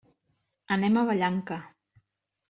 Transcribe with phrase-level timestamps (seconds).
[0.77, 1.59] Anem a Vallanca.